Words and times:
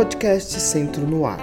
Podcast 0.00 0.58
Centro 0.58 1.02
no 1.02 1.26
Ar. 1.26 1.38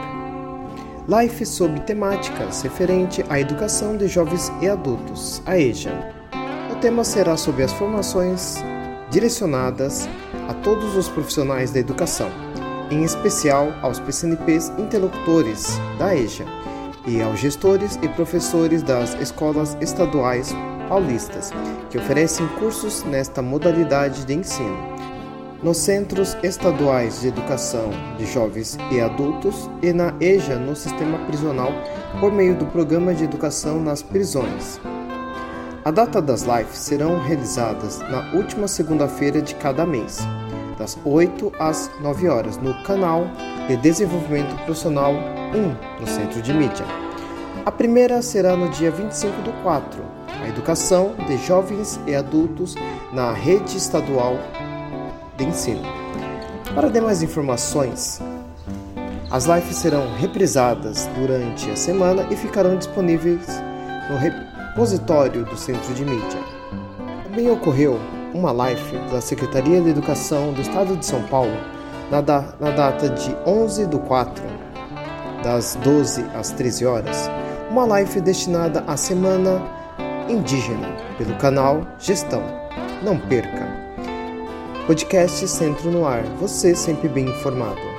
Live 1.08 1.46
sobre 1.46 1.80
temáticas 1.82 2.64
referente 2.64 3.24
à 3.30 3.40
educação 3.40 3.96
de 3.96 4.08
jovens 4.08 4.52
e 4.60 4.68
adultos, 4.68 5.44
a 5.46 5.60
EJA. 5.60 6.12
O 6.72 6.76
tema 6.78 7.04
será 7.04 7.38
sobre 7.38 7.62
as 7.62 7.72
formações 7.72 8.56
direcionadas 9.12 10.10
a 10.50 10.56
todos 10.56 10.96
os 10.96 11.08
profissionais 11.08 11.70
da 11.70 11.80
educação, 11.80 12.32
em 12.90 13.04
especial 13.04 13.72
aos 13.84 14.00
PCNPs 14.00 14.70
interlocutores 14.80 15.78
da 16.00 16.16
EJA 16.16 16.46
e 17.06 17.22
aos 17.22 17.40
gestores 17.40 18.00
e 18.02 18.10
professores 18.10 18.82
das 18.82 19.14
escolas 19.22 19.78
estaduais 19.82 20.52
paulistas, 20.90 21.52
que 21.92 22.00
oferecem 22.00 22.48
cursos 22.60 23.04
nesta 23.04 23.40
modalidade 23.40 24.26
de 24.26 24.34
ensino 24.34 24.97
nos 25.64 25.78
Centros 25.78 26.38
Estaduais 26.44 27.22
de 27.22 27.30
Educação 27.30 27.90
de 28.18 28.26
Jovens 28.26 28.78
e 28.92 29.00
Adultos 29.00 29.70
e 29.82 29.92
na 29.92 30.14
EJA 30.22 30.58
no 30.58 30.76
sistema 30.76 31.18
prisional 31.26 31.72
por 32.20 32.32
meio 32.32 32.56
do 32.56 32.66
Programa 32.68 33.14
de 33.14 33.24
Educação 33.24 33.82
nas 33.82 34.02
Prisões. 34.02 34.80
A 35.84 35.90
data 35.92 36.22
das 36.22 36.44
lives 36.44 36.78
serão 36.78 37.20
realizadas 37.20 38.00
na 38.00 38.34
última 38.34 38.68
segunda-feira 38.68 39.42
de 39.42 39.56
cada 39.56 39.86
mês, 39.86 40.20
das 40.78 40.98
8 41.04 41.52
às 41.58 41.90
9 42.02 42.28
horas, 42.28 42.58
no 42.58 42.74
canal 42.84 43.26
de 43.68 43.78
Desenvolvimento 43.78 44.54
Profissional 44.66 45.14
1, 45.14 46.02
no 46.02 46.08
Centro 46.08 46.42
de 46.42 46.54
Mídia. 46.54 46.86
A 47.66 47.72
primeira 47.72 48.22
será 48.22 48.56
no 48.56 48.70
dia 48.70 48.92
25 48.92 49.42
do 49.42 49.52
4, 49.64 50.04
a 50.44 50.48
educação 50.48 51.16
de 51.26 51.38
jovens 51.38 52.00
e 52.06 52.14
adultos 52.14 52.76
na 53.12 53.32
rede 53.34 53.78
estadual 53.78 54.38
de 55.38 55.46
ensino. 55.46 55.84
Para 56.74 56.90
demais 56.90 57.24
informações, 57.24 58.22
as 59.32 59.46
lives 59.46 59.76
serão 59.76 60.16
reprisadas 60.18 61.08
durante 61.18 61.70
a 61.70 61.76
semana 61.76 62.26
e 62.32 62.36
ficarão 62.36 62.78
disponíveis 62.78 63.46
no 64.10 64.18
repositório 64.18 65.46
do 65.46 65.58
Centro 65.58 65.94
de 65.94 66.04
Mídia. 66.04 66.40
Também 67.24 67.50
ocorreu 67.52 68.00
uma 68.34 68.52
live 68.52 68.98
da 69.12 69.22
Secretaria 69.22 69.82
de 69.82 69.90
Educação 69.90 70.54
do 70.54 70.62
Estado 70.62 70.96
de 70.96 71.06
São 71.06 71.24
Paulo 71.24 71.58
na, 72.10 72.22
da, 72.22 72.54
na 72.60 72.72
data 72.72 73.10
de 73.10 73.36
11 73.46 73.86
do 73.88 74.00
4, 74.00 74.44
das 75.44 75.76
12 75.84 76.26
às 76.34 76.52
13 76.52 76.86
horas, 76.86 77.30
uma 77.70 77.86
live 77.86 78.22
destinada 78.22 78.84
à 78.88 78.96
Semana 78.96 79.62
Indígena 80.30 80.88
pelo 81.18 81.36
canal 81.36 81.86
Gestão. 82.00 82.44
Não 83.04 83.18
perca! 83.18 83.87
Podcast 84.88 85.46
Centro 85.50 85.92
no 85.92 86.06
Ar, 86.06 86.24
você 86.40 86.74
sempre 86.74 87.10
bem 87.10 87.26
informado. 87.26 87.97